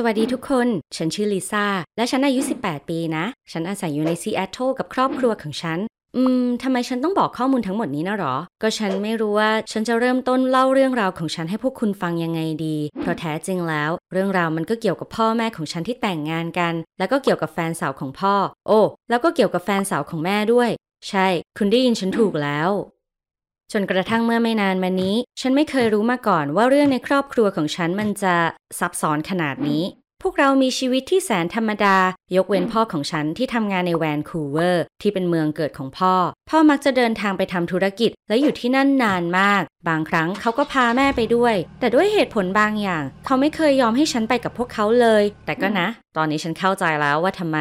[0.00, 1.66] สวัสดีทุกคน ฉันชื่อลิซ่า
[1.96, 5.78] และฉันอายุ 18 ปีนะ ฉันอาศัยอยู่ในซีแอตเทิลกับครอบครัวของฉัน
[6.16, 18.34] อืม ทำไมฉันต้องบอกข้อมูลทั้งหมดนี้นะหรอ ก็ฉันไม่รู้ว่าฉันจะเริ่มต้นเล่าเรื่องราวของฉันให้พวกคุณฟังยังไงดี เพราะแท้จริงแล้ว เรื่องราวมันก็เกี่ยวกับพ่อแม่ของฉันที่แต่งงานกัน แล้วก็เกี่ยวกับแฟนสาวของพ่อ
[18.66, 18.80] โอ้
[19.10, 20.70] แล้วก็เกี่ยวกับแฟนสาวของแม่ด้วย
[21.08, 21.26] ใช่
[21.58, 22.70] คุณได้ยินฉันถูกแล้ว
[23.72, 28.34] จนกระทั่งเมื่อไม่นานมานี้ ฉันไม่เคยรู้มาก่อนว่าเรื่องในครอบครัวของฉันมันจะ
[28.78, 29.82] ซับซ้อนขนาดนี้
[30.22, 31.96] พวกเรามีชีวิตที่แสนธรรมดา
[32.36, 36.14] ยกเว้นพ่อของฉันที่ทำงานในแวนคูเวอร์ ที่เป็นเมืองเกิดของพ่อ
[36.50, 47.58] พ่อมักจะเดินทางไปทำธุรกิจ และอยู่ที่นั่นนานมาก บางครั้งเขาก็พาแม่ไปด้วย แต่ด้วยเหตุผลบางอย่าง เขาไม่เคยยอมให้ฉันไปกับพวกเขาเลย แต่ก็นะ ตอนนี้ฉันเข้าใจแล้วว่าทำไม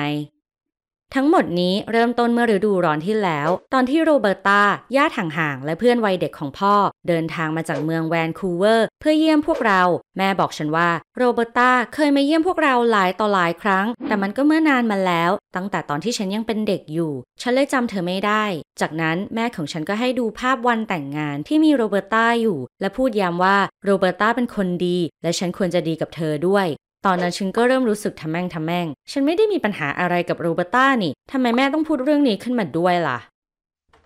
[1.15, 4.63] ทั้งหมดนี้เริ่มต้นเมื่อฤดูร้อนที่แล้ว ตอนที่โรเบิร์ตา
[4.95, 6.75] ญาติห่างๆ และเพื่อนวัยเด็กของพ่อ
[7.07, 9.81] เดินทางมาจากเมืองแวนคูเวอร์ เพื่อเยี่ยมพวกเรา
[10.17, 18.43] แม่บอกฉันว่าโรเบิร์ตาเคยมาเยี่ยมพวกเราหลายต่อหลายครั้ง แต่มันก็เมื่อนานมาแล้ว ตั้งแต่ตอนที่ฉันยังเป็นเด็กอยู่ ฉันเลยจำเธอไม่ได้
[18.81, 26.67] จากนั้นแม่ของฉันก็ให้ดูภาพวันแต่งงานที่มีโรเบิร์ตาอยู่ และพูดย้ำว่าโรเบิร์ตาเป็นคนดี และฉันควรจะดีกับเธอด้วย
[27.05, 33.17] ตอนนั้นฉันก็เริ่มรู้สึกทะแม่งทะแม่ง ฉันไม่ได้มีปัญหาอะไรกับโรเบอร์ต้านี่ทำไมแม่ต้องพูดเรื่องนี้ขึ้นมาด้วยล่ะ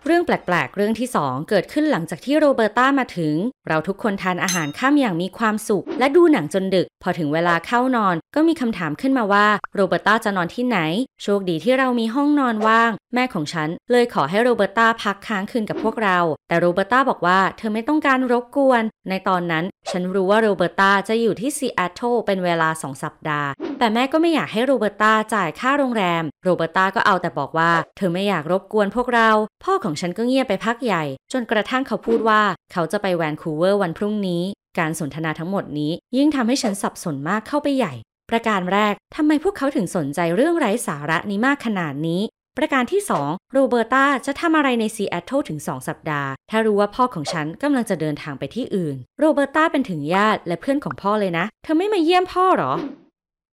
[0.06, 3.36] เรื่องแปลกๆ เรื่องที่ 2 เกิดขึ้นหลังจากที่โรเบอร์ต้ามาถึง
[3.68, 10.80] เราทุกคนทานอาหารค่ำอย่างมีความสุข และดูหนังจนดึก พอถึงเวลาเข้านอน ก็มีคำถามขึ้นมาว่าโรเบอร์ต้าจะนอนที่ไหน
[11.24, 29.30] โชคดีที่เรามีห้องนอนว่าง แม่ของฉันเลยขอให้โรเบอร์ต้าพักค้างคืนกับพวกเรา แต่โรเบอร์ต้าบอกว่าเธอไม่ต้องการรบกวน ในตอนนั้น ฉันรู้ว่าโรเบอร์ต้าจะอยู่ที่ซีแอตเทิลเป็นเวลาสองสัปดาห์แต่แม่ก็ไม่อยากให้โรเบอร์ต้าจ่ายค่าโรงแรม โรเบอร์ต้าก็เอาแต่บอกว่า เธอไม่อยากรบกวนพวกเรา
[29.64, 31.03] พ่อของฉันก็เงียบไปพักใหญ่
[31.34, 34.44] จนกระทั่งเขาพูดว่าเขาจะไปแวนคูเวอร์วันพรุ่งนี้
[34.80, 37.94] การสนทนาทั้งหมดนี้ ยิ่งทำให้ฉันสับสนมากเข้าไปใหญ่
[38.30, 42.22] ประการแรกทำไมพวกเขาถึงสนใจเรื่องไร้สาระนี้มากขนาดนี้
[42.58, 52.73] ประการที่ 2 โรเบอร์ตาจะทำอะไรในซีแอตเทิลถึง 2 สัปดาห์ ถ้ารู้ว่าพ่อของฉันกำลังจะเดินทางไปที่อื่น โรเบอร์ตาเป็นถึงญาติและเพื่อนของพ่อเลยนะ เธอไม่มาเยี่ยมพ่อหรอ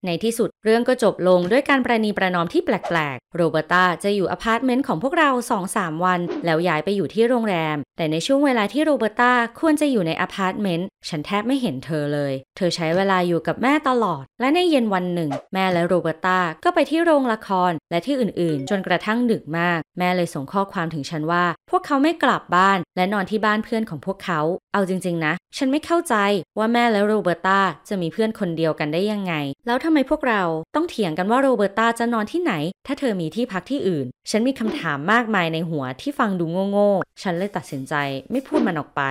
[0.06, 5.30] ในที่สุดเรื่องก็จบลงด้วยการประนีประนอมที่แปลกๆ โรเบอร์ตาจะอยู่อพาร์ตเมนต์ของพวกเรา
[5.66, 24.40] 2-3 วัน แล้วย้ายไปอยู่ที่โรงแรม แต่ในช่วงเวลาที่โรเบอร์ตาควรจะอยู่ในอพาร์ตเมนต์ฉันแทบไม่เห็นเธอเลย เธอใช้เวลาอยู่กับแม่ตลอด และในเย็นวันหนึ่ง แม่และโรเบอร์ตาก็ไปที่โรงละครและที่อื่นๆ จนกระทั่งดึกมาก แม่เลยส่งข้อความถึงฉันว่า พวกเขาไม่กลับบ้านและนอนที่บ้านเพื่อนของพวกเขา
[24.72, 26.14] เอาจริง ๆ นะ ฉันไม่เข้าใจ
[26.58, 29.34] ว่าแม่และโรเบอร์ตาจะมีเพื่อนคนเดียวกันได้ยังไง
[29.66, 30.42] แล้วทำไมพวกเรา
[30.74, 32.52] ต้องเถียงกันว่าโรเบอร์ตาจะนอนที่ไหน
[32.86, 37.94] ถ้าเธอมีที่พักที่อื่น ฉันมีคำถามมากมายในหัวที่ฟังดูโง่ๆฉันเลยตัดสินใจ
[38.30, 39.02] ไม่พูดมันออกไป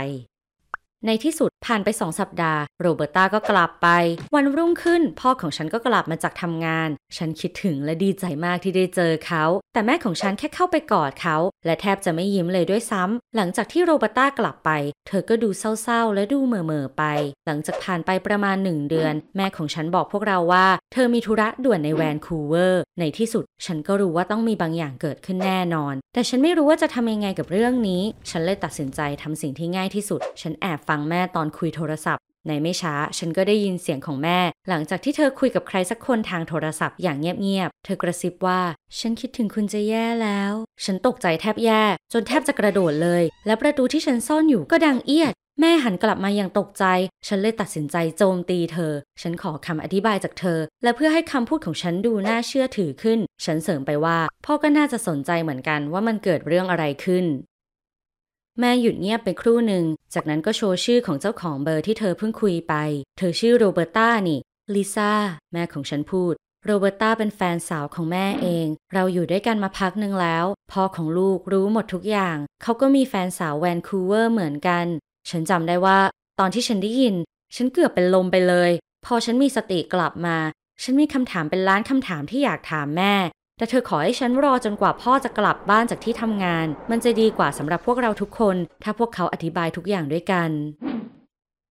[1.05, 3.87] ในที่สุดผ่านไปสองสัปดาห์ โรเบอร์ตาก็กลับไป
[4.35, 9.43] วันรุ่งขึ้น พ่อของฉันก็กลับมาจากทำงาน ฉันคิดถึงและดีใจมากที่ได้เจอเขา
[9.73, 14.69] แต่แม่ของฉันแค่เข้าไปกอดเขา และแทบจะไม่ยิ้มเลยด้วยซ้ำหลังจากที่โรเบอร์ตากลับไป
[15.07, 17.03] เธอก็ดูเศร้าๆ และดูเหม่อๆไป
[17.45, 34.39] หลังจากผ่านไปประมาณหนึ่งเดือน แม่ของฉันบอกพวกเราว่าเธอมีธุระด่วนในแวนคูเวอร์ ในที่สุด ฉันก็รู้ว่าต้องมีบางอย่างเกิดขึ้นแน่นอน แต่ฉันไม่รู้ว่าจะทำยังไงกับเรื่องนี้ ฉันเลยตัดสินใจทำสิ่งที่ง่ายที่สุด ฉันแอบฟังแม่ตอนคุยโทรศัพท์ ในไม่ช้า ฉันก็ได้ยินเสียงของแม่
[34.69, 38.61] หลังจากที่เธอคุยกับใครสักคนทางโทรศัพท์อย่างเงียบๆ เธอกระซิบว่า
[38.99, 40.53] ฉันคิดถึงคุณจะแย่แล้ว
[40.85, 41.83] ฉันตกใจแทบแย่
[42.13, 46.85] จนแทบจะกระโดดเลย และประตูที่ฉันซ่อนอยู่ก็ดังเอียด แม่หันกลับมาอย่างตกใจ
[47.27, 57.25] ฉันเลยตัดสินใจโจมตีเธอ ฉันขอคำอธิบายจากเธอ และเพื่อให้คำพูดของฉันดูน่าเชื่อถือขึ้น ฉันเสริมไปว่า พ่อก็น่าจะสนใจเหมือนกันว่ามันเกิดเรื่องอะไรขึ้น
[58.59, 62.73] แม่หยุดเงียบไปครู่หนึ่ง จากนั้นก็โชว์ชื่อของเจ้าของเบอร์ที่เธอเพิ่งคุยไป
[63.17, 64.39] เธอชื่อโรเบอร์ตานี่
[64.73, 65.13] ลิซ่า
[65.53, 66.33] แม่ของฉันพูด
[66.65, 74.87] โรเบอร์ตาเป็นแฟนสาวของแม่เอง เราอยู่ด้วยกันมาพักหนึ่งแล้ว พ่อของลูกรู้หมดทุกอย่าง เขาก็มีแฟนสาวแวนคูเวอร์เหมือนกัน
[75.29, 75.99] ฉันจำได้ว่า
[76.39, 77.15] ตอนที่ฉันได้ยิน
[77.55, 78.71] ฉันเกือบเป็นลมไปเลย
[79.05, 80.37] พอฉันมีสติกลับมา
[80.83, 83.13] ฉันมีคำถามเป็นล้านคำถามที่อยากถามแม่
[83.57, 90.49] แต่เธอขอให้ฉันรอจนกว่าพ่อจะกลับบ้านจากที่ทำงาน มันจะดีกว่าสำหรับพวกเราทุกคน ถ้าพวกเขาอธิบายทุกอย่างด้วยกัน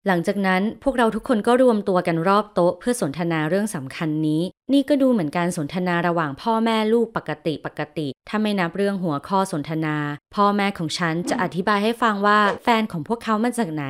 [0.09, 4.43] หลังจากนั้นพวกเราทุกคนก็รวมตัวกันรอบโต๊ะเพื่อสนทนาเรื่องสำคัญนี้
[4.73, 9.97] นี่ก็ดูเหมือนการสนทนาระหว่างพ่อแม่ลูกปกติปกติ ถ้าไม่นับเรื่องหัวข้อสนทนา
[10.35, 13.85] พ่อแม่ของฉันจะอธิบายให้ฟังว่าแฟนของพวกเขามาจากไหน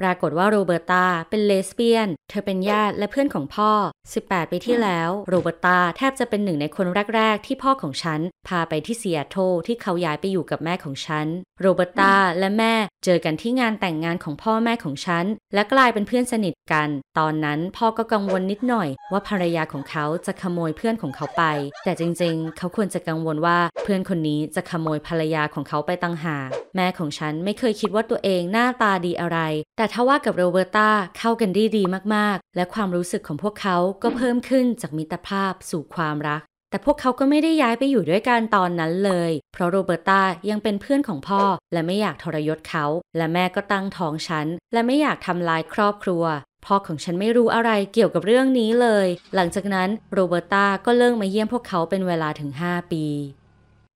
[0.00, 3.70] ปรากฏว่าโรเบอร์ตาเป็นเลสเบี้ยน เธอเป็นญาติและเพื่อนของพ่อ
[4.12, 6.86] 18 ปีที่แล้ว โรเบอร์ตาแทบจะเป็นหนึ่งในคน
[7.16, 9.36] แรก ๆ ที่พ่อของฉัน พาไปที่ซีแอตเทิล
[9.66, 11.26] ที่เขาย้ายไปอยู่กับแม่ของฉัน
[11.60, 12.74] โรเบอร์ตาและแม่
[13.04, 15.24] เจอกันที่งานแต่งงานของพ่อแม่ของฉัน
[15.54, 21.42] และกลายเป็นเพื่อนสนิทกัน ตอนนั้นพ่อก็กังวลนิดหน่อย ว่าภรรยาของเขาจะขโมยเพื่อนของเขาไป
[21.84, 29.38] แต่จริงๆ เขาควรจะกังวลว่าเพื่อนคนนี้จะขโมยภรรยาของเขาไปตั้งหากแม่ของฉันไม่เคยคิดว่าตัวเองหน้าตาดีอะไร
[29.76, 31.82] แต่ถ้าว่ากับโรเบอร์ตาเข้ากันได้ดี
[32.14, 41.42] มากๆ และความรู้สึกของพวกเขาก็เพิ่มขึ้นจากมิตรภาพสู่ความรัก แต่พวกเขาก็ไม่ได้ย้ายไปอยู่ด้วยกันตอนนั้นเลย เพราะโรเบอร์ตายังเป็นเพื่อนของพ่อ
[41.72, 42.84] และไม่อยากทรยศเขา
[43.16, 46.24] และแม่ก็ตั้งท้องฉัน และไม่อยากทำลายครอบครัว
[46.64, 53.04] พ่อของฉันไม่รู้อะไรเกี่ยวกับเรื่องนี้เลย หลังจากนั้นโรเบอร์ตาก็เลิกมาเยี่ยมพวกเขาเป็นเวลาถึง 5 ปี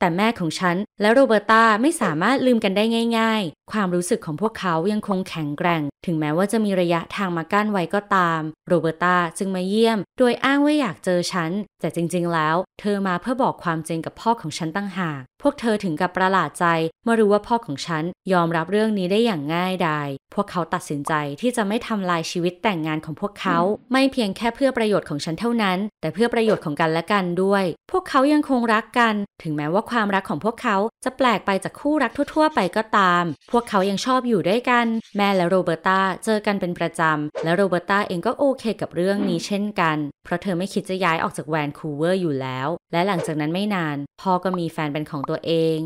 [0.03, 2.85] แต่แม่ของฉันและโรเบอร์ตาไม่สามารถลืมกันได้
[3.19, 11.51] ง่าย ๆ ความรู้สึกของพวกเขายังคงแข็งแกร่ง ถึงแม้ว่าจะมีระยะทางมากั้นไว้ก็ตาม โรเบอร์ตาจึงมาเยี่ยม โดยอ้างว่าอยากเจอฉัน
[11.81, 16.67] แต่จริงๆแล้ว เธอมาเพื่อบอกความจริงกับพ่อของฉันตั้งหาก พวกเธอถึงกับประหลาดใจ
[17.05, 23.59] เมื่อรู้ว่าพ่อของฉันยอมรับเรื่องนี้ได้อย่างง่ายดาย พวกเขาตัดสินใจที่จะไม่ทำลายชีวิตแต่งงานของพวกเขา
[23.93, 35.92] ไม่เพียงแค่เพื่อประโยชน์ของฉันเท่านั้น แต่เพื่อประโยชน์ของกันและกันด้วย พวกเขายังคงรักกัน ถึงแม้ว่าความรักของพวกเขาจะแปลกไปจากคู่รักทั่ว ๆ ไปก็ตาม พวกเขายังชอบอยู่ด้วยกัน แม่และโรเบอร์ตา
[36.25, 45.79] เจอกันเป็นประจำ และโรเบอร์ตาเองก็โอเคกับเรื่องนี้เช่นกัน เพราะเธอไม่คิดจะย้ายออกจากแวนคูเวอร์อยู่แล้ว และหลังจากนั้นไม่นาน พ่อก็มีแฟนเป็นของตัวเอง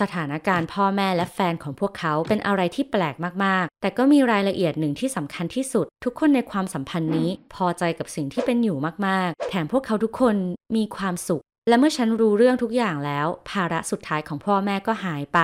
[0.00, 3.14] สถานการณ์พ่อแม่และแฟนของพวกเขาเป็นอะไรที่แปลก
[3.44, 8.76] มากๆ แต่ก็มีรายละเอียดหนึ่งที่สำคัญที่สุด ทุกคนในความสัมพันธ์นี้พอใจกับสิ่งที่เป็นอยู่
[9.06, 10.36] มากๆ แถมพวกเขาทุกคน
[10.76, 15.38] มีความสุข และเมื่อฉันรู้เรื่องทุกอย่างแล้ว ภาระสุดท้ายของพ่อแม่ก็หายไป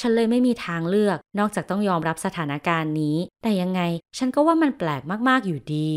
[0.00, 3.80] ฉันเลยไม่มีทางเลือก นอกจากต้องยอมรับสถานการณ์นี้ แต่ยังไง
[4.18, 5.90] ฉันก็ว่ามันแปลกมาก ๆ อยู่ดี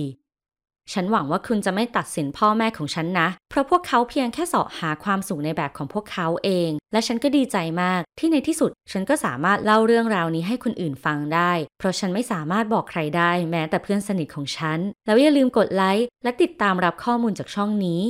[0.94, 18.04] ฉันหวังว่าคุณจะไม่ตัดสินพ่อแม่ของฉันนะ เพราะพวกเขาเพียงแค่เสาะหาความสุขในแบบของพวกเขาเอง และฉันก็ดีใจมาก ที่ในที่สุด ฉันก็สามารถเล่าเรื่องราวนี้ให้คนอื่นฟังได้ เพราะฉันไม่สามารถบอกใครได้ แม้แต่เพื่อนสนิทของฉัน แล้วอย่าลืมกดไลค์และติดตามรับข้อมูลจากช่องนี้